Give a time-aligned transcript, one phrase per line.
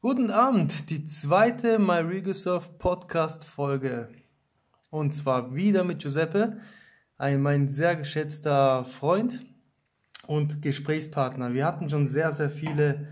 [0.00, 4.08] Guten Abend, die zweite MyRegosurf Podcast Folge.
[4.90, 6.60] Und zwar wieder mit Giuseppe,
[7.16, 9.44] ein mein sehr geschätzter Freund
[10.28, 11.52] und Gesprächspartner.
[11.52, 13.08] Wir hatten schon sehr, sehr viele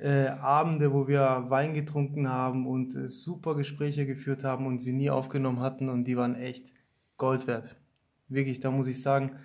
[0.00, 4.92] äh, Abende, wo wir Wein getrunken haben und äh, super Gespräche geführt haben und sie
[4.92, 6.72] nie aufgenommen hatten und die waren echt
[7.16, 7.76] Gold wert.
[8.28, 9.36] Wirklich, da muss ich sagen,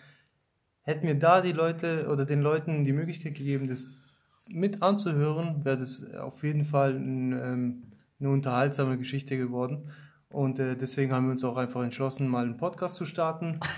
[0.81, 3.87] hätten wir da die Leute oder den Leuten die Möglichkeit gegeben, das
[4.47, 7.83] mit anzuhören, wäre das auf jeden Fall ein, ähm,
[8.19, 9.89] eine unterhaltsame Geschichte geworden.
[10.29, 13.59] Und äh, deswegen haben wir uns auch einfach entschlossen, mal einen Podcast zu starten.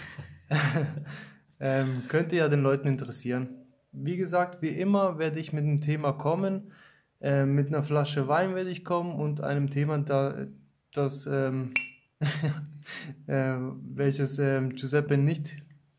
[1.59, 3.66] ähm, könnte ja den Leuten interessieren.
[3.99, 6.71] Wie gesagt, wie immer werde ich mit einem Thema kommen.
[7.19, 10.45] Äh, mit einer Flasche Wein werde ich kommen und einem Thema, da,
[10.93, 11.73] das, ähm,
[13.27, 13.55] äh,
[13.95, 15.55] welches ähm, Giuseppe nicht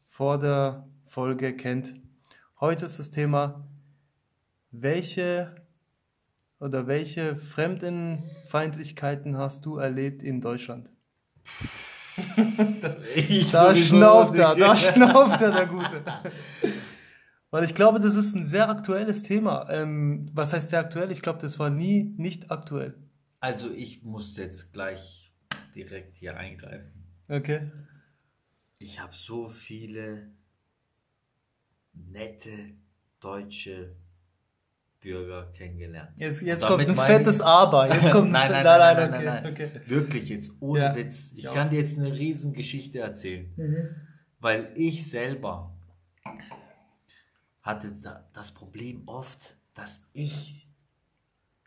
[0.07, 1.97] vor der Folge kennt.
[2.61, 3.67] Heute ist das Thema
[4.71, 5.57] welche
[6.61, 10.89] oder welche Fremdenfeindlichkeiten hast du erlebt in Deutschland?
[13.53, 16.03] Da schnauft er, da schnauft er, der Gute.
[17.51, 19.69] Weil ich glaube, das ist ein sehr aktuelles Thema.
[19.71, 21.11] Ähm, was heißt sehr aktuell?
[21.11, 22.95] Ich glaube, das war nie nicht aktuell.
[23.41, 25.33] Also ich muss jetzt gleich
[25.75, 27.05] direkt hier eingreifen.
[27.29, 27.71] Okay.
[28.79, 30.31] Ich habe so viele
[31.93, 32.51] nette
[33.21, 33.97] deutsche
[35.01, 36.11] Bürger kennengelernt.
[36.17, 37.87] Jetzt, jetzt kommt ein fettes Aber.
[37.89, 39.81] Jetzt kommt nein, nein, nein, nein, nein, nein, okay, okay.
[39.87, 41.33] Wirklich jetzt, ohne ja, Witz.
[41.37, 43.53] Ich kann dir jetzt eine riesen Geschichte erzählen.
[43.57, 43.89] Mhm.
[44.41, 45.78] Weil ich selber
[47.69, 47.93] hatte
[48.33, 50.67] das Problem oft, dass ich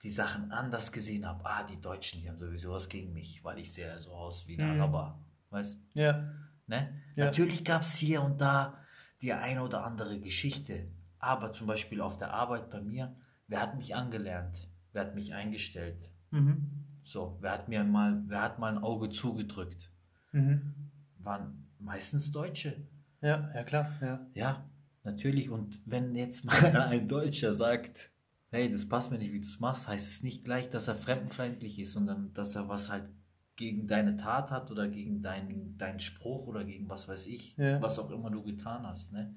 [0.01, 1.45] die Sachen anders gesehen habe.
[1.45, 4.59] Ah, die Deutschen, die haben sowieso was gegen mich, weil ich sehe so aus wie
[4.59, 4.81] ein mhm.
[4.81, 5.23] Araber.
[5.51, 6.33] Weißt Ja.
[6.65, 6.99] Ne?
[7.15, 7.25] Ja.
[7.25, 8.73] Natürlich gab es hier und da
[9.21, 10.87] die eine oder andere Geschichte.
[11.19, 13.15] Aber zum Beispiel auf der Arbeit bei mir,
[13.47, 14.71] wer hat mich angelernt?
[14.93, 16.11] Wer hat mich eingestellt?
[16.31, 16.83] Mhm.
[17.03, 19.91] So, wer hat mir mal, wer hat mal ein Auge zugedrückt?
[20.31, 20.73] Mhm.
[21.19, 22.87] Waren meistens Deutsche.
[23.21, 24.25] Ja, ja klar, ja.
[24.33, 24.70] Ja,
[25.03, 25.49] natürlich.
[25.49, 28.11] Und wenn jetzt mal ein Deutscher sagt,
[28.51, 30.95] hey, das passt mir nicht, wie du es machst, heißt es nicht gleich, dass er
[30.95, 33.09] fremdenfeindlich ist, sondern dass er was halt
[33.55, 37.81] gegen deine Tat hat oder gegen deinen, deinen Spruch oder gegen was weiß ich, ja.
[37.81, 39.13] was auch immer du getan hast.
[39.13, 39.35] Ne?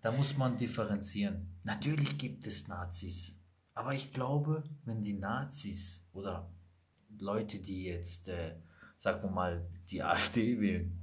[0.00, 1.48] Da muss man differenzieren.
[1.62, 3.38] Natürlich gibt es Nazis.
[3.74, 6.50] Aber ich glaube, wenn die Nazis oder
[7.18, 8.56] Leute, die jetzt, äh,
[8.98, 10.98] sagen wir mal, die AfD wählen,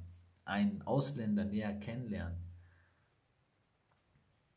[0.45, 2.37] einen Ausländer näher kennenlernen,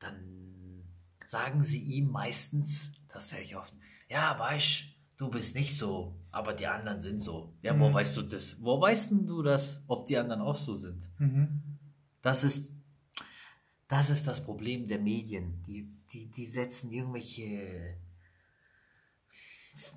[0.02, 0.84] dann
[1.26, 3.74] sagen sie ihm meistens, das höre ich oft,
[4.08, 4.84] ja, weißt
[5.16, 7.54] du bist nicht so, aber die anderen sind so.
[7.62, 7.94] Ja, wo mhm.
[7.94, 8.60] weißt du das?
[8.60, 11.02] Wo weißt du das, ob die anderen auch so sind?
[11.18, 11.62] Mhm.
[12.22, 12.72] Das ist
[13.92, 15.62] das ist das Problem der Medien.
[15.66, 17.98] Die, die, die setzen irgendwelche.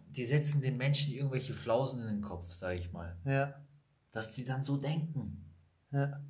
[0.10, 3.18] Die setzen den Menschen irgendwelche Flausen in den Kopf, sag ich mal.
[3.24, 3.54] Ja.
[4.12, 5.46] Dass die dann so denken.
[5.92, 6.22] Ja.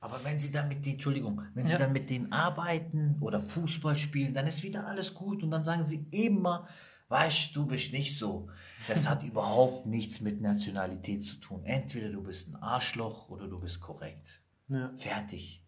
[0.00, 1.78] Aber wenn sie dann mit denen, Entschuldigung, wenn sie ja.
[1.78, 5.82] dann mit denen arbeiten oder Fußball spielen, dann ist wieder alles gut und dann sagen
[5.82, 6.68] sie immer,
[7.08, 8.48] weißt du, bist nicht so.
[8.86, 11.64] Das hat überhaupt nichts mit Nationalität zu tun.
[11.64, 14.40] Entweder du bist ein Arschloch oder du bist korrekt.
[14.68, 14.92] Ja.
[14.96, 15.64] Fertig.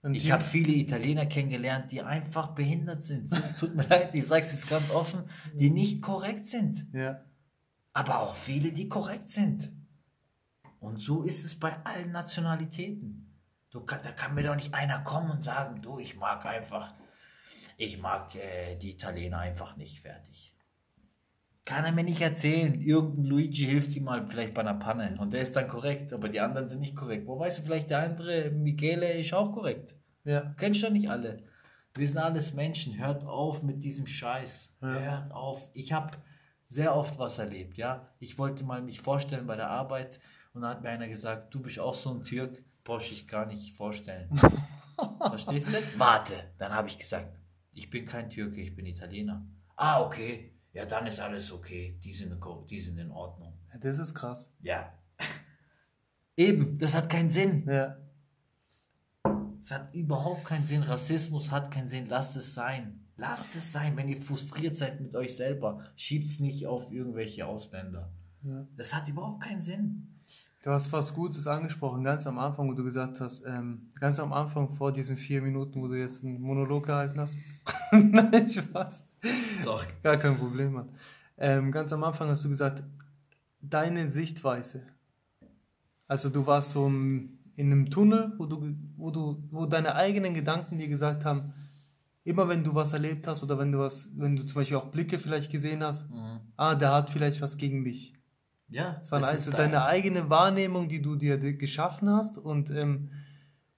[0.00, 3.30] Und ich habe viele Italiener kennengelernt, die einfach behindert sind.
[3.58, 5.24] Tut mir leid, ich sage es jetzt ganz offen,
[5.54, 6.86] die nicht korrekt sind.
[6.92, 7.24] Ja.
[7.94, 9.72] Aber auch viele, die korrekt sind.
[10.78, 13.33] Und so ist es bei allen Nationalitäten.
[13.74, 16.92] Du, da kann mir doch nicht einer kommen und sagen, du, ich mag einfach,
[17.76, 20.54] ich mag äh, die Italiener einfach nicht fertig.
[21.64, 22.80] Kann er mir nicht erzählen.
[22.80, 26.28] Irgendein Luigi hilft ihm mal vielleicht bei einer Panne und der ist dann korrekt, aber
[26.28, 27.26] die anderen sind nicht korrekt.
[27.26, 29.96] Wo weißt du, vielleicht der andere, Michele, ist auch korrekt.
[30.22, 30.54] Ja.
[30.56, 31.42] Kennst du nicht alle.
[31.96, 32.96] Wir sind alles Menschen.
[32.96, 34.72] Hört auf mit diesem Scheiß.
[34.82, 34.88] Ja.
[34.88, 35.68] Hört auf.
[35.72, 36.12] Ich habe
[36.68, 38.08] sehr oft was erlebt, ja.
[38.20, 40.20] Ich wollte mal mich vorstellen bei der Arbeit
[40.52, 43.46] und dann hat mir einer gesagt, du bist auch so ein Türk, brauche ich gar
[43.46, 44.28] nicht vorstellen.
[45.18, 45.98] Verstehst du?
[45.98, 47.36] Warte, dann habe ich gesagt,
[47.72, 49.44] ich bin kein Türke, ich bin Italiener.
[49.76, 51.98] Ah, okay ja, dann ist alles okay.
[52.02, 52.36] Die sind,
[52.68, 53.54] die sind in Ordnung.
[53.72, 54.52] Ja, das ist krass.
[54.60, 54.92] Ja.
[56.36, 57.64] Eben, das hat keinen Sinn.
[57.66, 57.96] Ja.
[59.62, 60.82] Es hat überhaupt keinen Sinn.
[60.82, 62.06] Rassismus hat keinen Sinn.
[62.08, 63.06] Lasst es sein.
[63.16, 63.96] Lasst es sein.
[63.96, 68.12] Wenn ihr frustriert seid mit euch selber, schiebt es nicht auf irgendwelche Ausländer.
[68.42, 68.66] Ja.
[68.76, 70.13] Das hat überhaupt keinen Sinn.
[70.64, 74.32] Du hast was Gutes angesprochen, ganz am Anfang, wo du gesagt hast, ähm, ganz am
[74.32, 77.36] Anfang vor diesen vier Minuten, wo du jetzt einen Monolog gehalten hast.
[77.92, 79.04] Nein, Spaß.
[79.62, 79.84] Sorry.
[80.02, 80.88] Gar kein Problem, Mann.
[81.36, 82.82] Ähm, ganz am Anfang hast du gesagt,
[83.60, 84.84] deine Sichtweise
[86.08, 90.78] Also du warst so in einem Tunnel, wo du, wo du, wo deine eigenen Gedanken
[90.78, 91.52] dir gesagt haben,
[92.24, 94.86] immer wenn du was erlebt hast oder wenn du was, wenn du zum Beispiel auch
[94.86, 96.06] Blicke vielleicht gesehen hast,
[96.56, 98.14] ah, der hat vielleicht was gegen mich.
[98.68, 102.70] Ja, Das war es also deine ein- eigene Wahrnehmung, die du dir geschaffen hast und,
[102.70, 103.10] ähm,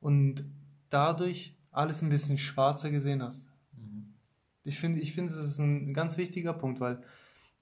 [0.01, 0.45] und
[0.91, 3.47] dadurch alles ein bisschen schwarzer gesehen hast.
[3.77, 4.15] Mhm.
[4.65, 7.03] Ich finde, ich finde, das ist ein ganz wichtiger Punkt, weil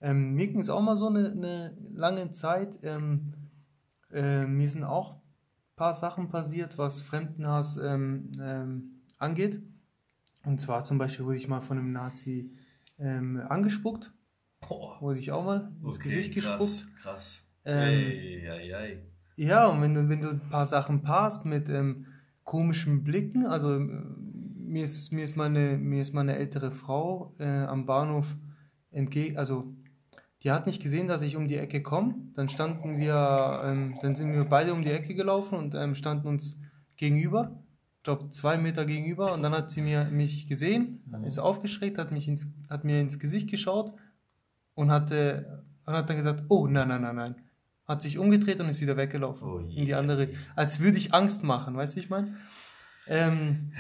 [0.01, 2.77] ähm, mir ging es auch mal so eine, eine lange Zeit.
[2.83, 3.33] Ähm,
[4.13, 5.21] äh, mir sind auch ein
[5.77, 9.63] paar Sachen passiert, was Fremdenhass ähm, ähm, angeht.
[10.45, 12.53] Und zwar zum Beispiel wurde ich mal von einem Nazi
[12.99, 14.13] ähm, angespuckt,
[14.69, 15.01] Boah.
[15.01, 16.87] wurde ich auch mal ins Okay, Gesicht krass, gespuckt.
[17.01, 17.43] Krass.
[17.65, 19.03] Ähm, Ei, ei, ei.
[19.37, 22.07] Ja, und wenn du, wenn du ein paar Sachen passt mit ähm,
[22.45, 27.45] komischen Blicken, also ähm, mir ist, mir ist meine, mir ist meine ältere Frau äh,
[27.45, 28.27] am Bahnhof
[28.91, 29.75] entgegen, also
[30.43, 32.15] die hat nicht gesehen, dass ich um die Ecke komme.
[32.35, 36.29] Dann standen wir, ähm, dann sind wir beide um die Ecke gelaufen und ähm, standen
[36.29, 36.59] uns
[36.97, 37.63] gegenüber,
[37.97, 39.33] ich glaube zwei Meter gegenüber.
[39.33, 43.19] Und dann hat sie mir, mich gesehen, ist aufgeschreckt, hat, mich ins, hat mir ins
[43.19, 43.95] Gesicht geschaut
[44.75, 47.35] und hatte, und hat dann gesagt, oh nein, nein, nein, nein.
[47.87, 49.47] Hat sich umgedreht und ist wieder weggelaufen.
[49.47, 50.31] Oh in die andere.
[50.57, 52.37] Als würde ich Angst machen, weißt du, ich meine?
[53.07, 53.73] Ähm,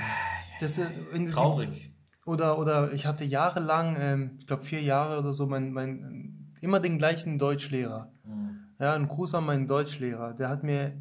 [0.61, 0.87] das, äh,
[1.31, 1.93] Traurig.
[2.26, 6.81] Oder, oder ich hatte jahrelang, ähm, ich glaube vier Jahre oder so, mein, mein, immer
[6.81, 8.12] den gleichen Deutschlehrer.
[8.25, 8.61] Mhm.
[8.79, 10.35] Ja, ein Gruß an meinen Deutschlehrer.
[10.35, 11.00] Der hat mir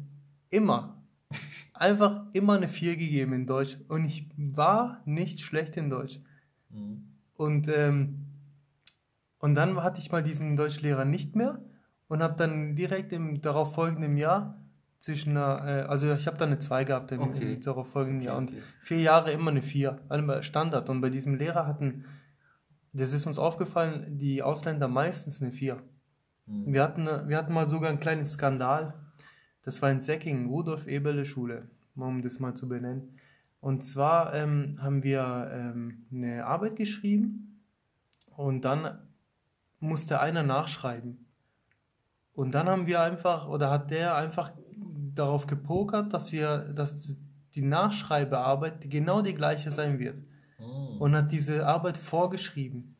[0.50, 1.02] immer,
[1.74, 3.78] einfach immer eine 4 gegeben in Deutsch.
[3.88, 6.20] Und ich war nicht schlecht in Deutsch.
[6.70, 7.10] Mhm.
[7.34, 8.23] Und, ähm,
[9.44, 11.62] und dann hatte ich mal diesen Deutschlehrer nicht mehr
[12.08, 14.58] und habe dann direkt im darauf folgenden Jahr
[15.00, 17.52] zwischen einer, äh, also ich habe dann eine 2 gehabt im, Okay.
[17.52, 20.88] im darauf folgenden Jahr und vier Jahre immer eine 4, also Standard.
[20.88, 22.06] Und bei diesem Lehrer hatten,
[22.94, 25.76] das ist uns aufgefallen, die Ausländer meistens eine 4.
[26.46, 26.72] Mhm.
[26.72, 28.94] Wir hatten, wir hatten mal sogar einen kleinen Skandal.
[29.62, 33.18] Das war in Säckingen, Rudolf Eberle Schule, um das mal zu benennen.
[33.60, 37.60] Und zwar ähm, haben wir ähm, eine Arbeit geschrieben
[38.36, 39.00] und dann
[39.80, 41.26] musste einer nachschreiben.
[42.34, 44.52] Und dann haben wir einfach, oder hat der einfach
[45.14, 47.16] darauf gepokert, dass wir, dass
[47.54, 50.16] die Nachschreibearbeit genau die gleiche sein wird.
[50.58, 51.00] Mhm.
[51.00, 52.96] Und hat diese Arbeit vorgeschrieben.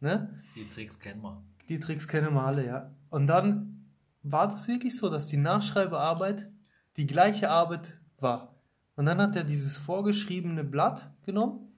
[0.00, 0.42] Ne?
[0.54, 1.42] Die Tricks kennen wir.
[1.68, 2.90] Die Tricks kennen wir alle, ja.
[3.10, 3.86] Und dann
[4.22, 6.48] war das wirklich so, dass die Nachschreibearbeit
[6.96, 8.54] die gleiche Arbeit war.
[8.96, 11.72] Und dann hat er dieses vorgeschriebene Blatt genommen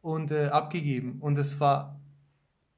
[0.00, 1.20] und äh, abgegeben.
[1.20, 2.00] Und es war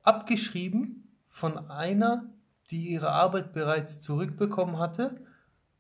[0.08, 2.24] abgeschrieben von einer,
[2.70, 5.20] die ihre Arbeit bereits zurückbekommen hatte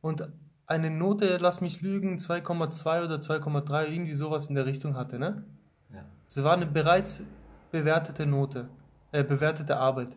[0.02, 0.28] und
[0.66, 5.44] eine Note, lass mich lügen, 2,2 oder 2,3, irgendwie sowas in der Richtung hatte, ne?
[5.92, 6.04] Ja.
[6.26, 7.22] Es war eine bereits
[7.70, 8.68] bewertete Note,
[9.12, 10.14] äh, bewertete Arbeit.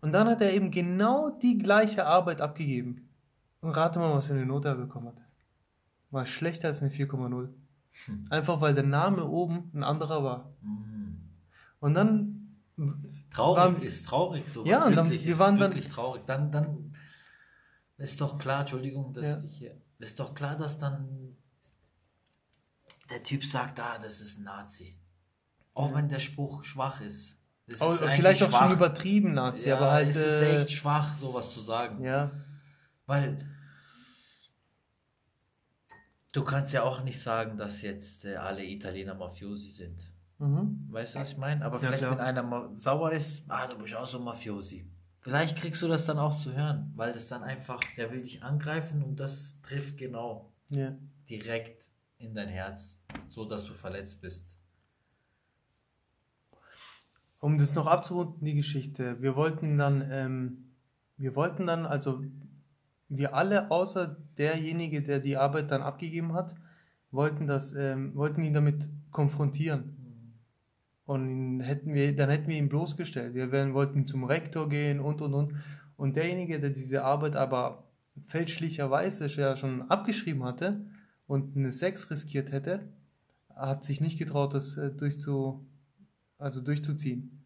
[0.00, 3.10] Und dann hat er eben genau die gleiche Arbeit abgegeben.
[3.60, 5.20] Und rate mal, was für eine Note er bekommen hat.
[6.10, 7.50] War schlechter als eine 4,0.
[8.30, 10.54] Einfach weil der Name oben ein anderer war.
[10.62, 11.20] Mhm.
[11.80, 12.39] Und dann,
[13.30, 16.22] Traurig Waren- ist traurig, so Ja, und dann- wirklich wir ist waren dann- wirklich traurig.
[16.26, 16.96] Dann, dann
[17.98, 19.42] ist doch klar, Entschuldigung, dass Ja.
[19.44, 21.36] ich hier, ist doch klar, dass dann
[23.10, 24.98] der Typ sagt, ah, das ist ein Nazi.
[25.74, 27.36] Auch wenn der Spruch schwach ist.
[27.66, 28.62] Das oh, ist vielleicht auch schwach.
[28.68, 30.08] schon übertrieben, Nazi, ja, aber halt.
[30.08, 32.02] es ist äh, echt schwach, sowas zu sagen.
[32.02, 32.32] ja,
[33.06, 33.46] Weil
[36.32, 40.00] du kannst ja auch nicht sagen, dass jetzt äh, alle Italiener Mafiosi sind.
[40.40, 40.86] Mhm.
[40.90, 41.64] Weißt du, was ich meine?
[41.64, 42.12] Aber Ja, vielleicht, klar.
[42.12, 44.90] wenn einer ma- sauer ist, ah, du bist auch so Mafiosi.
[45.20, 48.42] Vielleicht kriegst du das dann auch zu hören, weil das dann einfach, der will dich
[48.42, 50.96] angreifen und das trifft genau ja.
[51.28, 54.46] direkt in dein Herz, so dass du verletzt bist.
[57.38, 59.20] Um das noch abzurunden, die Geschichte.
[59.22, 60.72] Wir wollten dann, ähm,
[61.16, 62.22] wir wollten dann, also
[63.08, 66.54] wir alle, außer derjenige, der die Arbeit dann abgegeben hat,
[67.10, 69.96] wollten das, ähm, wollten ihn damit konfrontieren.
[71.10, 73.34] Und hätten wir, dann hätten wir ihn bloßgestellt.
[73.34, 75.54] Wir wären, wollten zum Rektor gehen und und und.
[75.96, 77.82] Und derjenige, der diese Arbeit aber
[78.26, 80.86] fälschlicherweise schon abgeschrieben hatte
[81.26, 82.92] und eine 6 riskiert hätte,
[83.56, 85.66] hat sich nicht getraut, das äh, durchzu,
[86.38, 87.44] also durchzuziehen.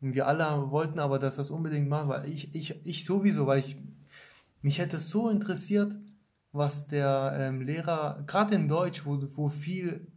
[0.00, 3.60] Und wir alle wollten aber, dass das unbedingt machen, weil ich, ich, ich sowieso, weil
[3.60, 3.76] ich,
[4.60, 5.94] mich hätte es so interessiert,
[6.50, 10.08] was der ähm, Lehrer, gerade in Deutsch, wo, wo viel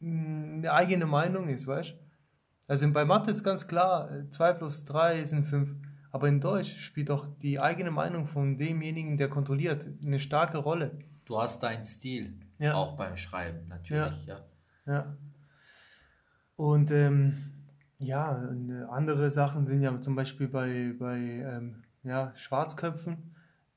[0.00, 2.01] mh, eine eigene Meinung ist, weißt
[2.68, 5.74] Also bei Mathe ist ganz klar, 2 plus 3 sind 5.
[6.10, 10.98] Aber in Deutsch spielt auch die eigene Meinung von demjenigen, der kontrolliert, eine starke Rolle.
[11.24, 12.74] Du hast deinen Stil, Ja.
[12.74, 14.36] auch beim Schreiben natürlich, ja.
[14.86, 15.16] Ja.
[16.56, 17.44] Und ähm,
[17.98, 23.31] ja, äh, andere Sachen sind ja zum Beispiel bei, bei ähm, ja, Schwarzköpfen.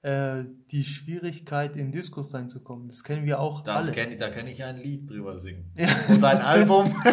[0.05, 2.89] Äh, die Schwierigkeit, in Diskos reinzukommen.
[2.89, 3.91] Das kennen wir auch Das alle.
[3.91, 5.71] kenn da kann ich ein Lied drüber singen.
[6.09, 6.93] Und ein Album.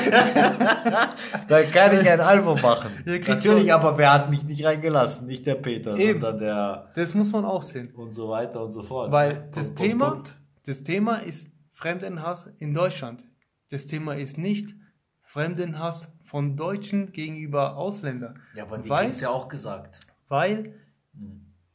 [1.49, 2.90] da kann ich ein Album machen.
[3.04, 5.26] Natürlich, so- aber wer hat mich nicht reingelassen?
[5.26, 6.20] Nicht der Peter, Eben.
[6.20, 7.90] sondern der Das muss man auch sehen.
[7.94, 9.11] und so weiter und so fort.
[9.11, 10.37] Weil Punkt, das Punkt, Thema, Punkt.
[10.66, 13.25] das Thema ist Fremdenhass in Deutschland.
[13.70, 14.75] Das Thema ist nicht
[15.22, 18.38] Fremdenhass von Deutschen gegenüber Ausländern.
[18.54, 20.00] Ja, aber die weil, kriegt's ja auch gesagt.
[20.28, 20.75] weil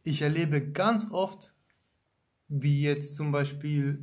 [0.08, 1.54] ich erlebe ganz oft,
[2.48, 4.00] wie jetzt zum Beispiel,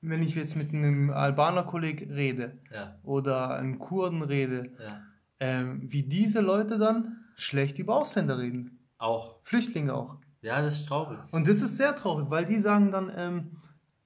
[0.00, 5.02] wenn ich jetzt mit einem Albaner-Kolleg rede Ja, oder einem Kurden rede, ja.
[5.40, 8.78] ähm, wie diese Leute dann schlecht über Ausländer reden.
[8.98, 9.42] Auch.
[9.42, 10.18] Flüchtlinge auch.
[10.40, 11.18] Ja, das ist traurig.
[11.32, 13.56] Und das ist sehr traurig, weil die sagen dann, ähm,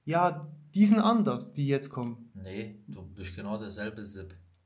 [0.05, 2.31] ja, die sind anders, die jetzt kommen.
[2.33, 4.03] Nee, du bist genau derselbe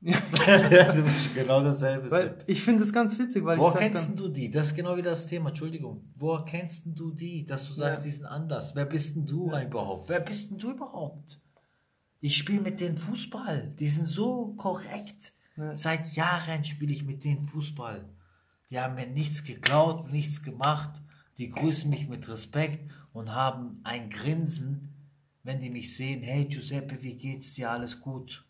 [0.00, 4.16] Du bist genau derselbe Weil ich finde das ganz witzig, weil Woher ich kennst dann,
[4.16, 4.48] du die?
[4.50, 6.04] Das ist genau wieder das Thema, Entschuldigung.
[6.14, 8.04] Woher kennst du die, dass du sagst, Ja.
[8.04, 8.76] die sind anders?
[8.76, 10.08] Wer bist denn du überhaupt?
[10.08, 11.40] Wer bist denn du überhaupt?
[12.20, 13.74] Ich spiele mit denen Fußball.
[13.78, 15.32] Die sind so korrekt.
[15.56, 15.76] Ja.
[15.76, 18.08] Seit Jahren spiele ich mit denen Fußball.
[18.70, 20.90] Die haben mir nichts geklaut, nichts gemacht.
[21.38, 24.94] Die grüßen mich mit Respekt und haben ein Grinsen,
[25.42, 26.22] wenn die mich sehen.
[26.22, 27.70] Hey Giuseppe, wie geht's dir?
[27.70, 28.44] Alles gut?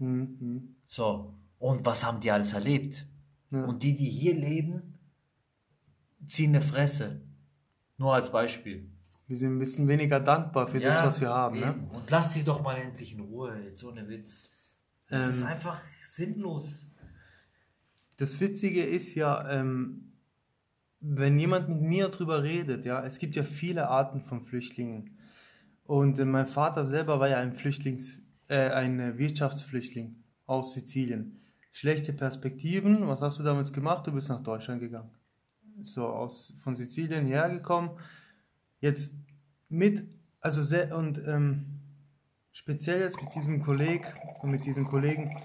[0.00, 0.76] Hm, hm.
[0.86, 3.06] So, und was haben die alles erlebt?
[3.50, 3.64] Ja.
[3.64, 4.98] Und die, die hier leben,
[6.26, 7.20] ziehen eine Fresse.
[7.98, 8.88] Nur als Beispiel.
[9.26, 11.60] wir sind ein bisschen weniger dankbar für das, Ja, was wir haben.
[11.60, 11.74] Ne?
[11.92, 14.48] Und lass die doch mal endlich in Ruhe, jetzt ohne Witz.
[15.08, 16.86] Das Ähm, ist einfach sinnlos.
[18.16, 20.12] Das Witzige ist ja, ähm,
[21.00, 25.16] wenn jemand mit mir drüber redet, ja, es gibt ja viele Arten von Flüchtlingen.
[25.84, 28.18] Und äh, mein Vater selber war ja ein Flüchtlings,
[28.50, 30.16] äh, ein Wirtschaftsflüchtling
[30.46, 31.40] aus Sizilien.
[31.72, 33.06] Schlechte Perspektiven.
[33.06, 34.06] Was hast du damals gemacht?
[34.06, 35.10] Du bist nach Deutschland gegangen.
[35.80, 37.92] So aus von Sizilien hergekommen.
[38.80, 39.14] Jetzt
[39.68, 40.02] mit,
[40.40, 41.66] also sehr und ähm,
[42.50, 45.36] speziell jetzt mit diesem Kolleg und mit diesem Kollegen,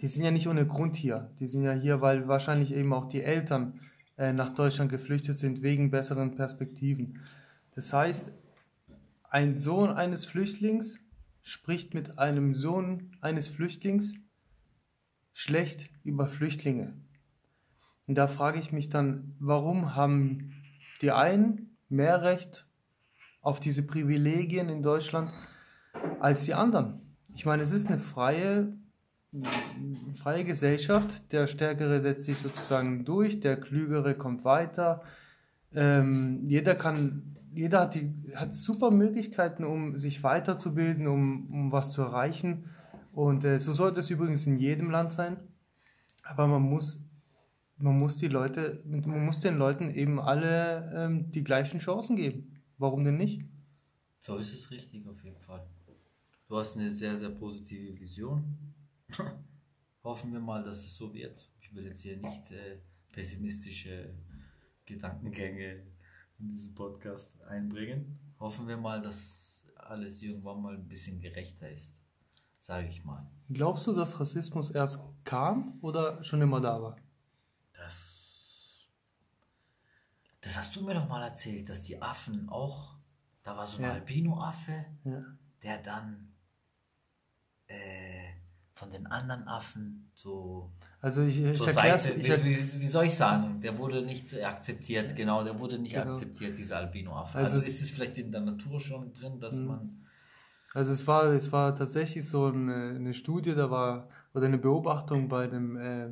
[0.00, 1.30] die sind ja nicht ohne Grund hier.
[1.38, 3.78] Die sind ja hier, weil wahrscheinlich eben auch die Eltern
[4.18, 7.20] äh, nach Deutschland geflüchtet sind wegen besseren Perspektiven.
[7.76, 8.32] Das heißt,
[9.30, 10.98] ein Sohn eines Flüchtlings
[11.44, 14.14] spricht mit einem Sohn eines Flüchtlings
[15.32, 16.94] schlecht über Flüchtlinge.
[18.06, 20.52] Und da frage ich mich dann, warum haben
[21.00, 22.66] die einen mehr Recht
[23.40, 25.30] auf diese Privilegien in Deutschland
[26.18, 27.00] als die anderen?
[27.36, 28.74] Ich meine, es ist eine freie
[30.12, 35.02] freie Gesellschaft, der Stärkere setzt sich sozusagen durch, der Klügere kommt weiter.
[35.74, 41.90] Ähm, jeder kann, jeder hat, die, hat super Möglichkeiten, um sich weiterzubilden, um, um was
[41.90, 42.70] zu erreichen.
[43.12, 45.36] Und äh, so sollte es übrigens in jedem Land sein.
[46.22, 47.00] Aber man muss,
[47.76, 52.60] man muss die Leute, man muss den Leuten eben alle ähm, die gleichen Chancen geben.
[52.78, 53.42] Warum denn nicht?
[54.20, 55.66] So ist es richtig auf jeden Fall.
[56.48, 58.74] Du hast eine sehr, sehr positive Vision.
[60.02, 61.50] Hoffen wir mal, dass es so wird.
[61.60, 62.78] Ich will jetzt hier nicht äh,
[63.12, 64.14] pessimistische
[64.84, 65.93] Gedankengänge
[66.38, 68.18] in diesen Podcast einbringen.
[68.40, 71.94] Hoffen wir mal, dass alles irgendwann mal ein bisschen gerechter ist.
[72.60, 73.26] Sage ich mal.
[73.50, 76.96] Glaubst du, dass Rassismus erst kam oder schon immer da war?
[77.74, 78.86] Das,
[80.40, 82.96] das hast du mir doch mal erzählt, dass die Affen auch,
[83.42, 83.92] da war so ein Ja.
[83.92, 85.22] Albino-Affe, Ja.
[85.62, 86.32] der dann
[87.66, 88.32] äh,
[88.72, 90.72] von den anderen Affen so
[91.04, 95.14] Also ich, ich zur erkläre wie, wie, wie soll ich sagen, der wurde nicht akzeptiert,
[95.14, 96.12] genau, der wurde nicht Genau.
[96.12, 97.36] akzeptiert, dieser Albino-Affe.
[97.36, 99.66] Also Also, ist es vielleicht in der Natur schon drin, dass Mhm.
[99.66, 100.06] man,
[100.72, 105.28] Also es war, es war tatsächlich so eine, eine Studie, da war, oder eine Beobachtung
[105.28, 106.08] bei einem äh,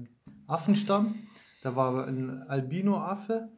[0.46, 1.14] Affenstamm.
[1.62, 3.48] Da war ein Albino-Affe,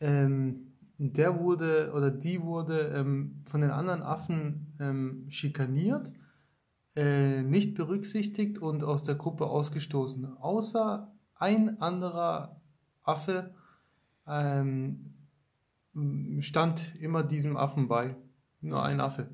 [0.00, 6.10] ähm, der wurde oder die wurde ähm, von den anderen Affen ähm, schikaniert,
[6.96, 10.36] äh, nicht berücksichtigt und aus der Gruppe ausgestoßen.
[10.38, 12.60] Außer ein anderer
[13.02, 13.54] Affe
[14.26, 15.14] ähm,
[16.40, 18.16] stand immer diesem Affen bei.
[18.60, 19.28] Nur ein Affe.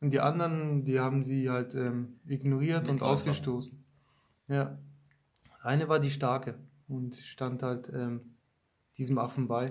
[0.00, 3.12] Und die anderen, die haben sie halt ähm, ignoriert und Mitläufer.
[3.12, 3.84] ausgestoßen.
[4.48, 4.78] Ja.
[5.62, 8.36] Eine war die starke und stand halt ähm,
[8.96, 9.66] diesem Affen bei.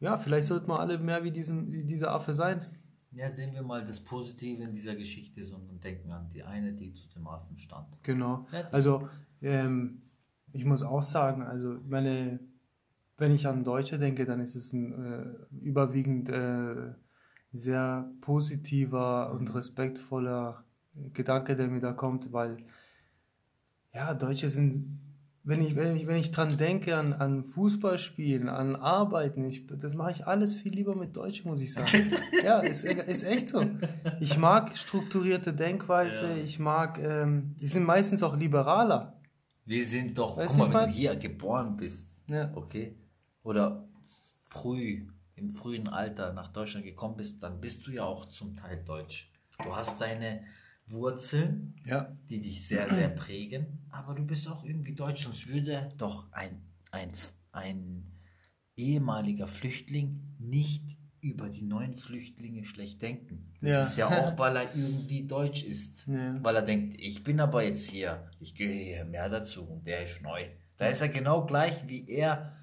[0.00, 2.77] Ja, vielleicht sollten wir alle mehr wie, diesem, wie dieser Affe sein.
[3.18, 6.94] Ja, sehen wir mal das Positive in dieser Geschichte und denken an die eine, die
[6.94, 7.88] zu dem Affen stand.
[8.04, 8.46] Genau.
[8.70, 9.08] Also,
[9.42, 10.02] ähm,
[10.52, 12.38] ich muss auch sagen, also meine,
[13.16, 16.94] wenn ich an Deutsche denke, dann ist es ein äh, überwiegend äh,
[17.52, 20.64] sehr positiver und respektvoller
[21.12, 22.58] Gedanke, der mir da kommt, weil
[23.92, 25.00] ja, Deutsche sind
[25.48, 29.94] wenn ich, wenn ich, wenn ich dran denke, an, an Fußballspielen, an Arbeiten, ich, das
[29.94, 32.12] mache ich alles viel lieber mit Deutsch, muss ich sagen.
[32.44, 33.64] ja, ist, ist echt so.
[34.20, 36.36] Ich mag strukturierte Denkweise, Ja.
[36.36, 39.18] ich mag, ähm, die sind meistens auch liberaler.
[39.64, 42.50] Wir sind doch, Weißt guck mal, wenn du hier geboren bist, Ja.
[42.54, 42.94] okay,
[43.42, 43.88] oder
[44.48, 48.82] früh, im frühen Alter nach Deutschland gekommen bist, dann bist du ja auch zum Teil
[48.84, 49.30] deutsch.
[49.64, 50.42] Du hast deine
[50.90, 52.16] Wurzeln, Ja.
[52.28, 56.60] die dich sehr, sehr prägen, aber du bist auch irgendwie deutsch, sonst würde doch ein,
[56.90, 57.10] ein,
[57.52, 58.04] ein
[58.76, 60.84] ehemaliger Flüchtling nicht
[61.20, 63.52] über die neuen Flüchtlinge schlecht denken.
[63.60, 63.82] Das Ja.
[63.82, 66.06] ist ja auch, weil er irgendwie deutsch ist.
[66.06, 66.36] Ja.
[66.42, 70.04] Weil er denkt, ich bin aber jetzt hier, ich gehöre hier mehr dazu und der
[70.04, 70.44] ist neu.
[70.76, 72.54] Da ist er genau gleich wie er,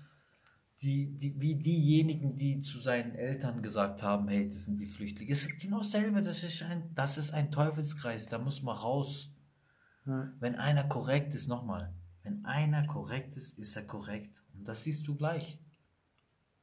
[0.85, 5.31] die, die, wie diejenigen, die zu seinen Eltern gesagt haben, hey, das sind die Flüchtlinge.
[5.31, 9.33] Es ist genau dasselbe, das ist ein, das ist ein Teufelskreis, da muss man raus.
[10.05, 10.31] Ja.
[10.39, 14.37] Wenn einer korrekt ist, nochmal, wenn einer korrekt ist, ist er korrekt.
[14.53, 15.59] Und das siehst du gleich.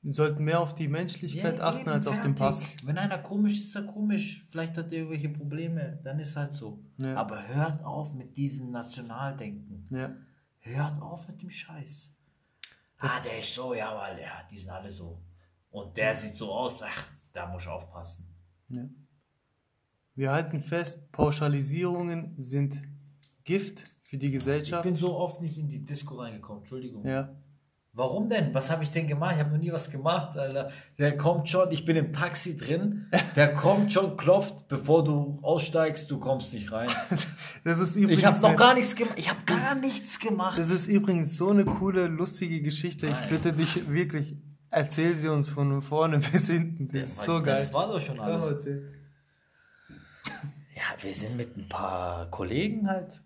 [0.02, 2.64] Wir sollten mehr auf die Menschlichkeit Ja, achten als auf den Pass.
[2.84, 4.46] Wenn einer komisch ist, ist er komisch.
[4.50, 6.84] Vielleicht hat er irgendwelche Probleme, dann ist halt so.
[6.98, 7.16] Ja.
[7.16, 9.84] Aber hört auf mit diesem Nationaldenken.
[9.90, 10.14] Ja.
[10.60, 12.12] Hört auf mit dem Scheiß.
[13.04, 15.20] Ah, der ist so, ja, weil ja, die sind alle so.
[15.70, 18.26] Und der sieht so aus, ach, da muss ich aufpassen.
[18.68, 18.84] Ja.
[20.14, 22.80] Wir halten fest, Pauschalisierungen sind
[23.44, 24.82] Gift für die Ich Gesellschaft.
[24.84, 27.04] bin so oft nicht in die Disco reingekommen, Entschuldigung.
[27.06, 27.34] Ja.
[27.94, 28.54] Warum denn?
[28.54, 29.34] Was habe ich denn gemacht?
[29.34, 30.70] Ich habe noch nie was gemacht, Alter.
[30.98, 33.06] Der kommt schon, ich bin im Taxi drin,
[33.36, 36.88] der kommt schon, klopft, bevor du aussteigst, du kommst nicht rein.
[37.64, 39.18] Das ist übrigens Ich habe noch gar nichts gemacht.
[39.18, 40.58] Ich habe gar nichts gemacht.
[40.58, 43.06] Das ist übrigens so eine coole, lustige Geschichte.
[43.06, 43.28] Ich Nein.
[43.28, 44.36] bitte dich wirklich,
[44.70, 46.88] erzähl sie uns von vorne bis hinten.
[46.88, 47.58] Das ist so geil.
[47.58, 48.64] Das war doch schon Ja, alles.
[50.74, 53.22] Ja, wir sind mit ein paar Kollegen halt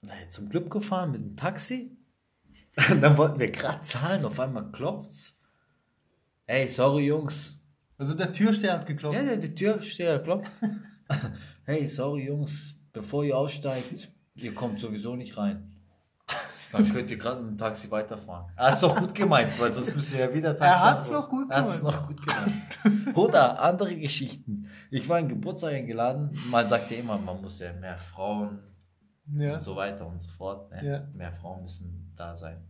[0.00, 1.96] naja, zum Club gefahren mit dem Taxi.
[3.00, 5.38] Dann wollten wir gerade zahlen, auf einmal klopft's.
[6.46, 7.58] Ey, sorry Jungs.
[7.96, 9.16] Also der Türsteher hat geklopft.
[9.18, 10.50] Ja, ja, die Türsteher klopft.
[11.64, 15.70] hey, sorry Jungs, bevor ihr aussteigt, ihr kommt sowieso nicht rein.
[16.72, 18.50] Dann könnt ihr gerade mit dem Taxi weiterfahren.
[18.56, 21.22] Er hat's doch gut gemeint, weil sonst müsst ihr ja wieder Taxi Er hat's anrufen.
[21.22, 21.94] noch gut Er hat's gemeint.
[21.96, 23.16] noch gut gemeint.
[23.16, 24.66] Oder andere Geschichten.
[24.90, 26.36] Ich war in Geburtstag eingeladen.
[26.50, 28.58] Man sagt ja immer, man muss ja mehr Frauen
[29.36, 29.54] Ja.
[29.54, 30.68] und so weiter und so fort.
[30.72, 30.84] Ne?
[30.84, 31.08] Ja.
[31.14, 32.62] Mehr Frauen müssen da sein.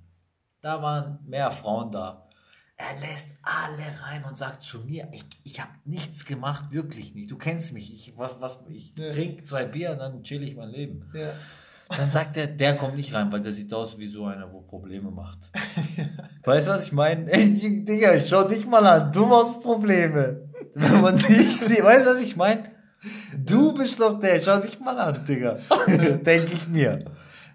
[0.61, 2.29] Da waren mehr Frauen da.
[2.77, 7.31] Er lässt alle rein und sagt zu mir, ich, ich habe nichts gemacht, wirklich nicht.
[7.31, 7.93] Du kennst mich.
[7.95, 9.13] Ich, was, was, ich Ja.
[9.13, 11.07] trinke zwei Bier und dann chill ich mein Leben.
[11.15, 11.33] Ja.
[11.97, 14.63] Dann sagt er, der kommt nicht rein, weil der sieht aus wie so einer, wo
[14.63, 15.39] Probleme macht.
[16.45, 17.31] weißt du, was ich meine?
[17.33, 20.49] Ey, Digga, schau dich mal an, du machst Probleme.
[20.75, 22.73] Wenn man dich sieht, weißt du, was ich meine?
[23.37, 25.59] Du bist doch der, schau dich mal an, Digga.
[25.87, 27.05] Denke ich mir.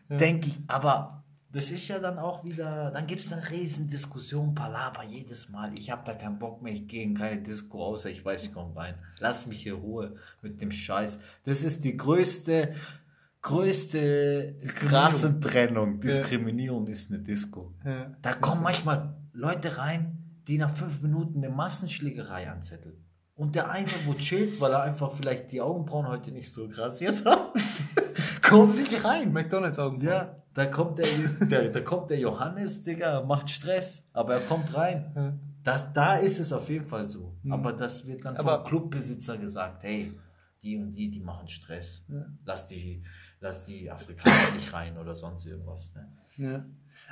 [0.07, 1.18] Denke ich, aber
[1.51, 5.73] das ist ja dann auch wieder, dann gibt es eine riesen Diskussion, Palaver jedes Mal.
[5.73, 8.53] Ich habe da keinen Bock mehr, ich gehe in keine Disco, außer ich weiß, ich
[8.53, 8.95] komme rein.
[9.19, 11.19] Lass mich hier Ruhe mit dem Scheiß.
[11.45, 12.75] Das ist die größte,
[13.41, 15.99] größte krasse Trennung.
[15.99, 17.73] Diskriminierung ist eine Disco.
[17.83, 18.15] Ja.
[18.21, 23.03] Da kommen manchmal Leute rein, die nach fünf Minuten eine Massenschlägerei anzetteln.
[23.33, 27.25] Und der eine, wo chillt, weil er einfach vielleicht die Augenbrauen heute nicht so rasiert
[27.25, 27.53] hat,
[28.47, 29.31] kommt nicht rein.
[29.31, 30.01] McDonalds Augen.
[30.01, 31.07] Ja, da kommt der,
[31.47, 35.39] der, da kommt der Johannes, Digga, macht Stress, aber er kommt rein.
[35.63, 37.35] Das, da ist es auf jeden Fall so.
[37.43, 37.51] Mhm.
[37.53, 40.17] Aber das wird dann Aber- vom Clubbesitzer gesagt, hey,
[40.61, 42.03] die und die, die machen Stress.
[42.09, 42.25] Ja.
[42.45, 43.03] Lass, die,
[43.39, 45.93] lass die Afrikaner nicht rein oder sonst irgendwas.
[45.95, 46.11] Ne?
[46.37, 46.65] Ja.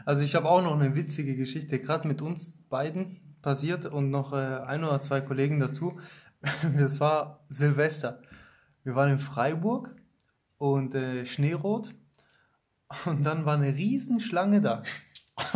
[0.05, 4.33] Also ich habe auch noch eine witzige Geschichte, gerade mit uns beiden passiert und noch
[4.33, 5.99] äh, ein oder zwei Kollegen dazu.
[6.77, 8.21] Das war Silvester.
[8.83, 9.95] Wir waren in Freiburg
[10.57, 11.95] und äh, Schneerot
[13.05, 14.83] und dann war eine Riesenschlange da.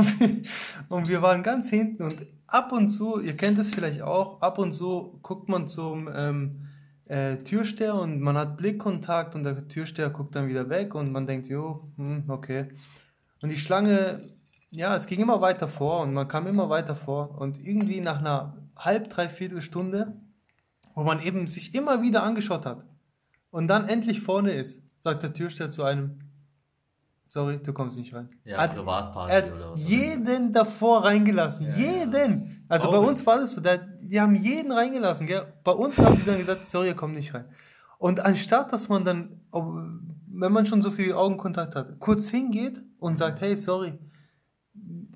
[0.90, 4.60] Und wir waren ganz hinten und ab und zu, ihr kennt es vielleicht auch, ab
[4.60, 6.68] und zu guckt man zum ähm,
[7.06, 11.26] äh, Türsteher und man hat Blickkontakt und der Türsteher guckt dann wieder weg und man
[11.26, 12.68] denkt, jo, hm, okay.
[13.42, 14.22] Und die Schlange,
[14.70, 18.20] ja, es ging immer weiter vor und man kam immer weiter vor und irgendwie nach
[18.20, 20.22] einer halb, dreiviertel Stunde,
[20.94, 22.86] wo man eben sich immer wieder angeschaut hat
[23.50, 26.20] und dann endlich vorne ist, sagt der Türsteher zu einem,
[27.32, 28.30] sorry, du kommst nicht rein.
[28.44, 29.90] Ja, Hat- Privatparty er oder hat was.
[29.90, 31.66] jeden davor reingelassen.
[31.68, 32.66] Ja, jeden.
[32.68, 33.10] Also bei Traurig.
[33.10, 33.62] uns war das so.
[33.62, 35.28] Der, die haben jeden reingelassen.
[35.28, 35.54] Gell?
[35.64, 37.46] Bei uns haben die dann gesagt, sorry, ihr kommt nicht rein.
[38.00, 43.18] Und anstatt, dass man dann, wenn man schon so viel Augenkontakt hat, kurz hingeht und
[43.18, 43.98] sagt, hey, sorry,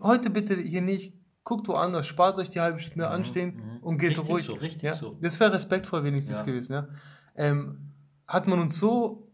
[0.02, 3.84] heute bitte hier nicht, guckt woanders, spart euch die halbe Stunde anstehen mhm.
[3.84, 4.46] und geht Richtig ruhig.
[4.46, 4.96] so, richtig ja?
[4.96, 5.12] so.
[5.22, 6.46] Das wäre respektvoll wenigstens Ja.
[6.46, 6.74] gewesen.
[6.74, 6.88] Ja?
[7.36, 7.92] Ähm,
[8.28, 9.32] hat man uns so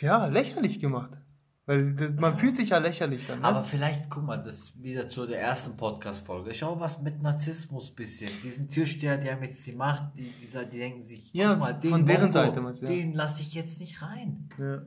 [0.00, 1.10] ja, lächerlich gemacht.
[1.68, 3.40] Weil das, man fühlt sich ja lächerlich dann.
[3.40, 3.44] Ne?
[3.44, 6.54] Aber vielleicht, guck mal, das wieder zu der ersten Podcast-Folge.
[6.54, 8.30] Schau was mit Narzissmus bisschen.
[8.44, 12.06] Diesen Türsteher, der mit sie macht, die, dieser, die denken sich, Ja, mal, den von
[12.06, 12.88] deren Bongo, Seite meinst ja.
[12.88, 14.48] Den lasse ich jetzt nicht rein.
[14.58, 14.82] ja.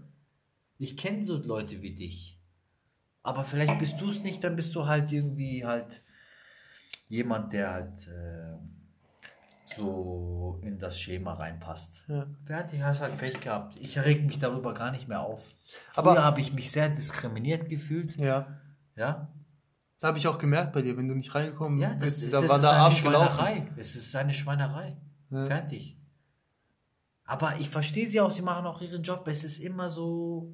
[0.81, 2.39] Ich kenne so Leute wie dich.
[3.21, 6.01] Aber vielleicht bist du es nicht, dann bist du halt irgendwie halt
[7.09, 8.55] jemand, der halt äh,
[9.75, 12.03] so in das Schema reinpasst.
[12.08, 12.25] Ja.
[12.45, 13.77] Fertig, hast halt Pech gehabt.
[13.79, 15.41] Ich reg mich darüber gar nicht mehr auf.
[15.95, 18.19] Aber- Früher habe ich mich sehr diskriminiert gefühlt.
[18.19, 18.47] ja.
[18.95, 19.29] Ja,
[20.01, 22.23] Das habe ich auch gemerkt bei dir, wenn du nicht reingekommen ja das, bist.
[22.23, 23.36] das Da ist war der eine Arm gelaufen.
[23.38, 23.67] Schweinerei.
[23.77, 24.97] Es ist eine Schweinerei.
[25.29, 25.45] Ja.
[25.45, 25.97] Fertig.
[27.23, 29.25] Aber ich verstehe sie auch, sie machen auch ihren Job.
[29.27, 30.53] Es ist immer so.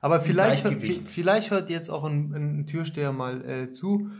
[0.00, 4.10] Aber vielleicht, hört- vielleicht hört jetzt auch ein, ein Türsteher mal äh, zu.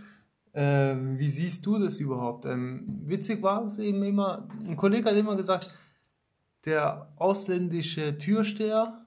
[0.55, 2.47] Ähm, wie siehst du das überhaupt?
[2.47, 5.71] Ähm, witzig war es eben immer, ein Kollege hat immer gesagt,
[6.65, 9.01] der ausländische Türsteher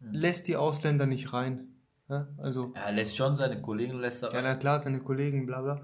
[0.00, 0.12] Hm.
[0.12, 1.74] lässt die Ausländer nicht rein.
[2.08, 5.60] Ja, also, Er lässt schon seine Kollegen lässt er ja, na klar, seine Kollegen, bla
[5.60, 5.82] bla.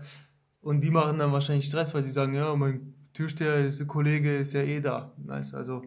[0.60, 4.38] Und die machen dann wahrscheinlich Stress, weil sie sagen, ja, mein Türsteher, ist, der Kollege
[4.38, 5.12] ist ja eh da.
[5.18, 5.82] Nice, also.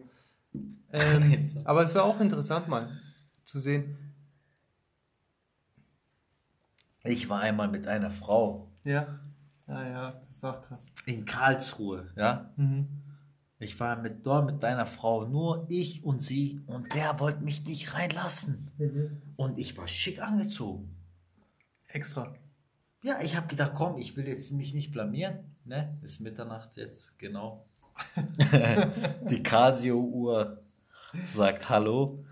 [0.92, 2.90] Ähm, aber es wäre auch interessant mal
[3.44, 3.96] zu sehen.
[7.02, 9.20] Ich war einmal mit einer Frau Ja.
[9.66, 10.86] Ja, ja, das ist auch krass.
[11.04, 12.50] in Karlsruhe, ja.
[12.56, 12.88] Mhm.
[13.58, 17.64] Ich war mit dort mit deiner Frau, nur ich und sie, und der wollte mich
[17.64, 18.70] nicht reinlassen.
[19.36, 20.96] Und ich war schick angezogen.
[21.88, 22.34] Extra.
[23.02, 25.40] Ja, ich habe gedacht, komm, ich will jetzt mich nicht blamieren.
[25.66, 27.60] Ne, ist Mitternacht jetzt, genau.
[29.30, 30.56] Die Casio-Uhr
[31.34, 32.24] sagt Hallo.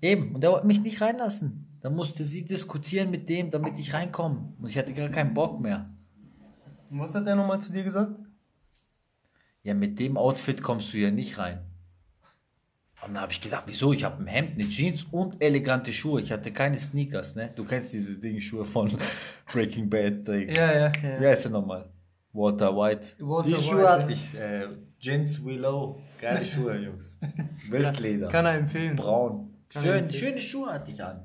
[0.00, 1.66] Eben, und er wollte mich nicht reinlassen.
[1.82, 4.54] Dann musste sie diskutieren mit dem, damit ich reinkomme.
[4.60, 5.84] Und ich hatte gar keinen Bock mehr.
[6.90, 8.12] Und was hat er nochmal zu dir gesagt?
[9.62, 11.60] Ja, mit dem Outfit kommst du hier nicht rein.
[13.04, 13.92] Und dann habe ich gedacht, wieso?
[13.92, 16.20] Ich habe ein Hemd, eine Jeans und elegante Schuhe.
[16.20, 17.50] Ich hatte keine Sneakers, ne?
[17.56, 18.96] Du kennst diese Dinge-Schuhe von
[19.52, 20.26] Breaking Bad.
[20.28, 20.48] Ding.
[20.54, 21.90] Ja, ja, Wie heißt der nochmal?
[22.32, 23.08] Water White.
[23.18, 24.10] Water Die Schuhe White, hatte ja.
[24.10, 24.34] ich.
[24.34, 24.68] Äh,
[25.00, 26.00] Jeans Willow.
[26.20, 27.18] Geile Schuhe, Jungs.
[27.68, 28.28] Wildleder.
[28.28, 28.94] Kann er empfehlen.
[28.94, 29.52] Braun.
[29.68, 30.20] Kann Schön, empfehlen.
[30.20, 31.24] schöne Schuhe hatte ich an.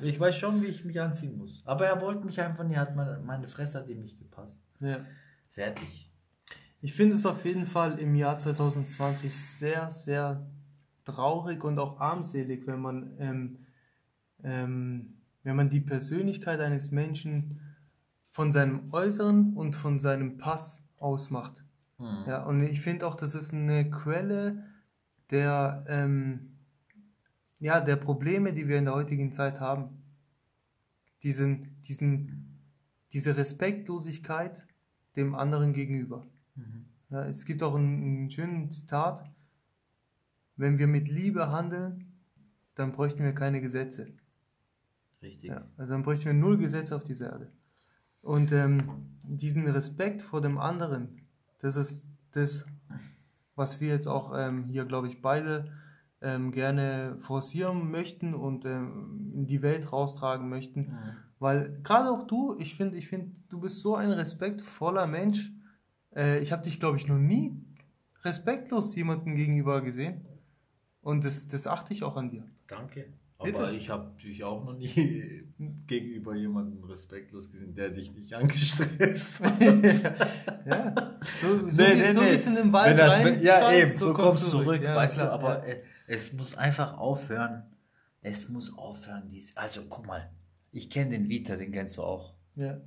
[0.00, 1.62] Ich weiß schon, wie ich mich anziehen muss.
[1.66, 4.58] Aber er wollte mich einfach nicht, hat meine, meine Fresse hat ihm nicht gepasst.
[4.80, 5.04] Ja.
[5.50, 6.10] Fertig.
[6.80, 10.46] Ich finde es auf jeden Fall im Jahr 2020 sehr, sehr
[11.04, 13.58] traurig und auch armselig, wenn man, ähm,
[14.42, 17.60] ähm, wenn man die Persönlichkeit eines Menschen
[18.30, 21.62] von seinem Äußeren und von seinem Pass ausmacht.
[21.98, 22.24] Hm.
[22.26, 24.64] Ja, und ich finde auch, das ist eine Quelle
[25.30, 26.51] der, ähm,
[27.62, 30.02] ja, der Probleme, die wir in der heutigen Zeit haben.
[31.22, 32.58] Diesen, diesen,
[33.12, 34.66] diese Respektlosigkeit
[35.14, 36.26] dem anderen gegenüber.
[36.56, 36.86] Mhm.
[37.10, 39.30] Ja, es gibt auch ein, ein schönes Zitat,
[40.56, 42.12] wenn wir mit Liebe handeln,
[42.74, 44.08] dann bräuchten wir keine Gesetze.
[45.22, 45.50] Richtig.
[45.50, 47.52] Ja, also dann bräuchten wir null Gesetze auf dieser Erde.
[48.22, 51.20] Und ähm, diesen Respekt vor dem anderen,
[51.60, 52.66] das ist das,
[53.54, 55.70] was wir jetzt auch ähm, hier, glaube ich, beide
[56.22, 60.80] ähm, gerne forcieren möchten und ähm, in die Welt raustragen möchten.
[60.80, 61.16] Mhm.
[61.38, 65.52] Weil gerade auch du, ich finde, ich finde, du bist so ein respektvoller Mensch.
[66.14, 67.56] Äh, ich habe dich, glaube ich, noch nie
[68.22, 70.24] respektlos jemandem gegenüber gesehen.
[71.00, 72.44] Und das, das achte ich auch an dir.
[72.68, 73.12] Danke.
[73.42, 73.58] Bitte.
[73.58, 75.42] Aber ich habe dich auch noch nie
[75.86, 79.60] gegenüber jemandem respektlos gesehen, der dich nicht angestresst hat.
[80.64, 82.30] Ja, so, so, Nee, wie, nee, so nee.
[82.30, 84.94] wie es in den Wald Wenn das, rein ja, eben, so, kommst du zurück, Ja,
[84.94, 85.82] weißt du, aber äh,
[86.12, 87.62] es muss einfach aufhören.
[88.20, 89.56] Es muss aufhören, dies.
[89.56, 90.30] Also, guck mal,
[90.70, 92.34] ich kenne den Vita, den kennst du auch.
[92.54, 92.80] Ja.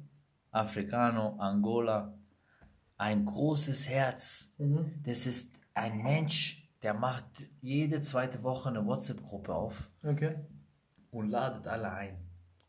[0.52, 2.18] Africano, Angola,
[2.98, 4.50] ein großes Herz.
[4.58, 5.02] Mhm.
[5.04, 7.26] Das ist ein Mensch, der macht
[7.62, 10.36] jede zweite Woche eine WhatsApp-Gruppe auf Okay.
[11.12, 12.18] und ladet alle ein.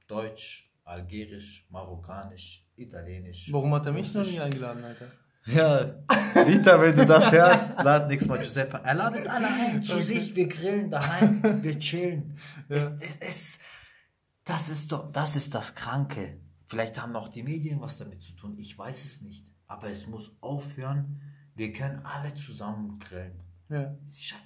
[0.08, 3.52] Deutsch, Algerisch, Marokkanisch, Italienisch.
[3.52, 5.06] Warum hat er mich noch nie eingeladen, Alter?
[5.46, 5.94] Ja,
[6.34, 8.80] Rita, wenn du das hörst, lad nächstes Mal Giuseppe.
[8.82, 12.36] Er ladet alle ein zu sich, wir grillen daheim, wir chillen.
[12.68, 12.96] Ja.
[12.98, 13.58] Es, es,
[14.44, 16.40] das ist doch, das ist das Kranke.
[16.66, 19.46] Vielleicht haben auch die Medien was damit zu tun, ich weiß es nicht.
[19.68, 21.20] Aber es muss aufhören,
[21.54, 23.40] wir können alle zusammen grillen.
[23.68, 23.96] Ja.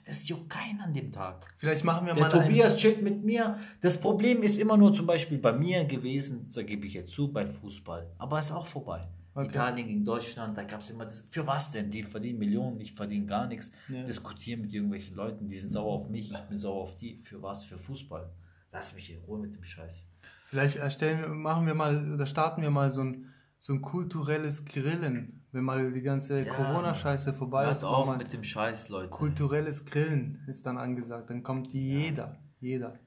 [0.06, 1.46] Das juckt keinen an dem Tag.
[1.58, 3.58] Vielleicht machen wir Der mal einen- Tobias chillt mit mir.
[3.82, 7.30] Das Problem ist immer nur zum Beispiel bei mir gewesen, da gebe ich jetzt zu,
[7.30, 8.10] bei Fußball.
[8.18, 9.08] Aber ist auch vorbei.
[9.32, 9.46] Okay.
[9.48, 11.20] Italien gegen Deutschland, da gab es immer das.
[11.30, 11.90] Für was denn?
[11.90, 13.70] Die verdienen Millionen, ich verdiene gar nichts.
[13.88, 14.02] Ja.
[14.04, 17.20] Diskutieren mit irgendwelchen Leuten, die sind sauer auf mich, ich bin sauer auf die.
[17.22, 17.64] Für was?
[17.64, 18.28] Für Fußball.
[18.72, 20.04] Lass mich in Ruhe mit dem Scheiß.
[20.46, 24.64] Vielleicht erstellen wir, machen wir mal oder starten wir mal so ein, so ein kulturelles
[24.64, 27.84] Grillen, wenn mal die ganze Ja, Corona-Scheiße vorbei Hört ist.
[27.84, 29.10] auf machen wir mit dem Scheiß, Leute.
[29.10, 31.30] kulturelles Grillen ist dann angesagt.
[31.30, 32.98] Dann kommt jeder, jeder.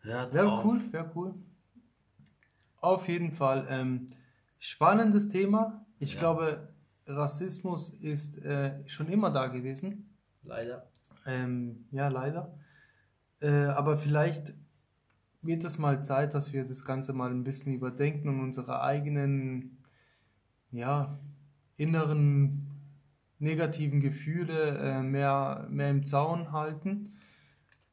[0.00, 0.64] Hört Wäre auf.
[0.64, 1.34] cool, wäre cool.
[2.80, 3.66] Auf jeden Fall.
[3.70, 4.08] Ähm,
[4.64, 5.84] spannendes Thema.
[5.98, 6.20] Ich Ja.
[6.20, 6.68] glaube,
[7.06, 10.16] Rassismus ist äh, schon immer da gewesen.
[10.44, 10.88] Leider.
[11.26, 12.56] Ähm, ja, leider.
[13.40, 14.54] Äh, aber vielleicht
[15.42, 19.78] wird es mal Zeit, dass wir das Ganze mal ein bisschen überdenken und unsere eigenen,
[20.70, 21.18] ja,
[21.76, 22.68] inneren
[23.40, 27.14] negativen Gefühle äh, mehr, mehr im Zaun halten.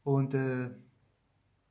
[0.04, 0.70] Und äh,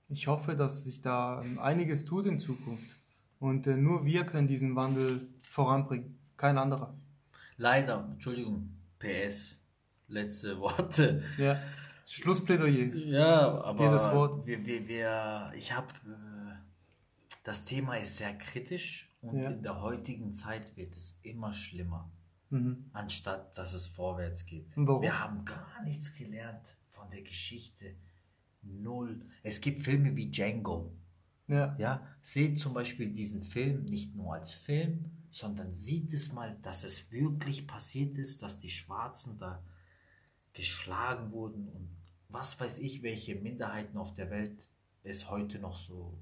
[0.09, 2.98] ich hoffe, dass sich da einiges tut in Zukunft.
[3.39, 6.95] Und äh, nur wir können diesen Wandel voranbringen, kein anderer.
[7.57, 9.59] Leider, Entschuldigung, PS,
[10.09, 11.23] letzte Worte.
[11.39, 11.61] Ja.
[12.07, 12.87] Schlussplädoyer.
[12.95, 14.47] Ja, aber Jedes Wort.
[14.47, 16.55] Wir, wir, wir, ich habe, äh,
[17.45, 19.51] das Thema ist sehr kritisch und Ja.
[19.51, 22.11] in der heutigen Zeit wird es immer schlimmer,
[22.51, 22.87] Mhm.
[22.95, 24.67] anstatt dass es vorwärts geht.
[24.75, 25.03] Warum?
[25.03, 27.95] Wir haben gar nichts gelernt von der Geschichte.
[28.63, 29.21] Null.
[29.43, 30.91] Es gibt Filme wie Django.
[31.49, 31.75] Ja.
[31.79, 36.85] Ja, seht zum Beispiel diesen Film nicht nur als Film, sondern sieht es mal, dass
[36.85, 39.63] es wirklich passiert ist, dass die Schwarzen da
[40.53, 41.97] geschlagen wurden und
[42.29, 44.69] was weiß ich, welche Minderheiten auf der Welt
[45.03, 46.19] es heute noch so,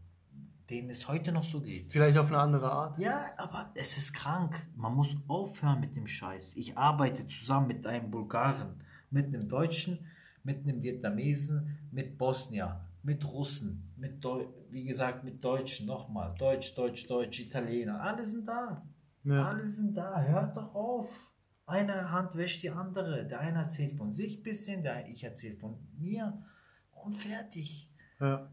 [0.70, 1.90] denen es heute noch so geht.
[1.90, 2.98] Vielleicht auf eine andere Art.
[2.98, 4.68] Ja, aber es ist krank.
[4.76, 6.54] Man muss aufhören mit dem Scheiß.
[6.56, 8.74] Ich arbeite zusammen mit einem Bulgaren,
[9.10, 10.06] mit einem Deutschen,
[10.44, 16.34] mit einem Vietnamesen, mit Bosnier, mit Russen, mit Deu wie gesagt mit Deutschen nochmal.
[16.36, 18.00] Deutsch, Deutsch, Deutsch, Italiener.
[18.00, 18.84] Alle sind da.
[19.22, 19.46] Ja.
[19.46, 20.20] Alle sind da.
[20.20, 21.32] Hört doch auf.
[21.66, 23.24] Eine Hand wäscht die andere.
[23.26, 26.42] Der eine erzählt von sich ein bisschen, der ich erzähle von mir.
[26.90, 27.88] Und fertig.
[28.18, 28.50] Ja.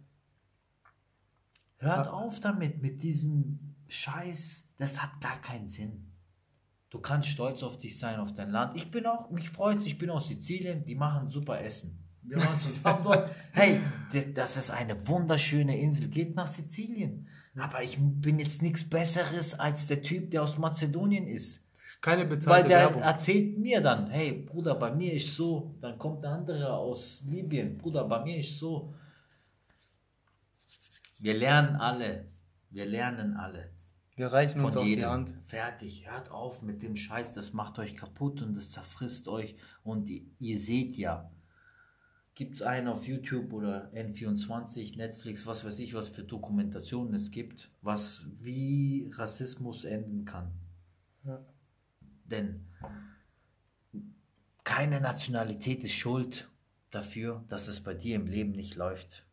[1.80, 2.12] Hört Ja.
[2.14, 4.70] auf damit, mit diesem Scheiß.
[4.78, 6.12] Das hat gar keinen Sinn.
[6.92, 8.78] Du kannst stolz auf dich sein, auf dein Land.
[8.78, 12.03] Ich bin auch, mich freut's, ich bin aus Sizilien, die machen super Essen.
[12.24, 13.32] Wir waren zusammen dort.
[13.52, 13.80] Hey,
[14.34, 16.08] das ist eine wunderschöne Insel.
[16.08, 17.28] Geht nach Sizilien.
[17.56, 21.62] Aber ich bin jetzt nichts Besseres als der Typ, der aus Mazedonien ist.
[21.74, 23.02] Das ist keine Weil bezahlte der Werbung.
[23.02, 25.76] erzählt mir dann, hey Bruder, bei mir ist so.
[25.82, 28.94] Dann kommt der andere aus Libyen, Bruder, bei mir ist so.
[31.20, 32.26] Wir lernen alle.
[32.70, 33.70] Wir lernen alle.
[34.16, 35.04] Wir reichen uns auf die.
[35.06, 35.34] Hand.
[35.46, 36.10] Fertig.
[36.10, 39.56] Hört auf mit dem Scheiß, das macht euch kaputt und das zerfrisst euch.
[39.84, 41.32] Und ihr seht ja,
[42.36, 47.32] gibt es einen auf YouTube oder N24, Netflix, was weiß ich, was für Dokumentationen es
[47.32, 50.52] gibt, was wie Rassismus enden kann.
[51.24, 51.46] Ja.
[52.26, 52.66] Denn
[54.64, 56.50] keine Nationalität ist schuld
[56.90, 59.26] dafür, dass es bei dir im Leben nicht läuft.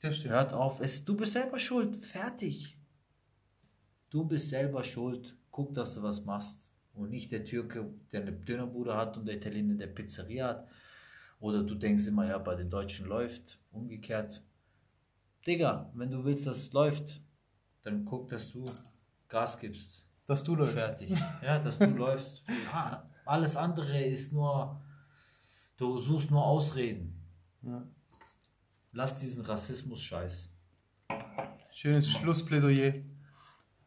[0.00, 2.04] Hört auf, es, du bist selber schuld.
[2.04, 2.76] Fertig.
[4.10, 5.36] Du bist selber schuld.
[5.52, 6.66] Guck, dass du was machst.
[6.92, 10.68] Und nicht der Türke, der eine Dönerbude hat und der Italiener, der Pizzeria hat.
[11.42, 13.58] Oder du denkst immer, ja, bei den Deutschen läuft.
[13.72, 14.44] Umgekehrt.
[15.44, 17.20] Digga, wenn du willst, dass es läuft,
[17.82, 18.64] dann guck, dass du
[19.28, 20.06] Gas gibst.
[20.28, 20.76] Dass du läufst.
[20.76, 21.18] Fertig.
[21.42, 22.44] Ja, dass du läufst.
[22.72, 24.80] Ja, alles andere ist nur,
[25.78, 27.20] du suchst nur Ausreden.
[27.62, 27.88] Ja.
[28.92, 30.48] Lass diesen Rassismus-Scheiß.
[31.72, 33.02] Schönes Schlussplädoyer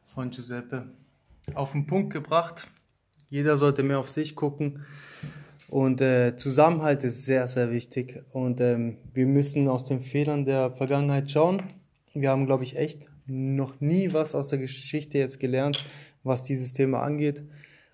[0.07, 0.93] von Giuseppe.
[1.53, 2.67] Auf den Punkt gebracht.
[3.29, 4.83] Jeder sollte mehr auf sich gucken.
[5.69, 8.23] Und äh, Zusammenhalt ist sehr, sehr wichtig.
[8.31, 11.63] Und ähm, wir müssen aus den Fehlern der Vergangenheit schauen.
[12.13, 15.83] Wir haben, glaube ich, echt noch nie was aus der Geschichte jetzt gelernt,
[16.23, 17.43] was dieses Thema angeht.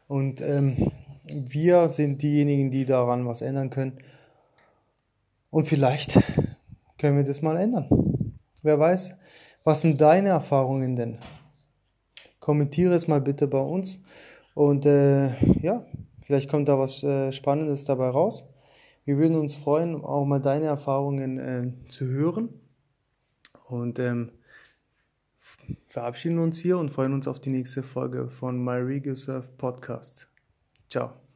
[0.08, 0.92] Und ähm,
[1.26, 4.00] wir sind diejenigen, die daran was ändern können.
[5.50, 6.20] Und vielleicht
[6.98, 7.88] können wir das mal ändern.
[8.62, 9.14] Wer weiß,
[9.64, 11.18] was sind deine Erfahrungen denn?
[12.40, 14.02] Kommentiere es mal bitte bei uns.
[14.54, 15.30] Und äh,
[15.62, 15.86] ja,
[16.32, 18.50] vielleicht kommt da was äh, Spannendes dabei raus.
[19.04, 22.48] Wir würden uns freuen, auch mal deine Erfahrungen äh, zu hören.
[23.68, 24.32] Und ähm,
[25.90, 30.30] verabschieden uns hier und freuen uns auf die nächste Folge von My Surf Podcast.
[30.90, 31.31] Ciao.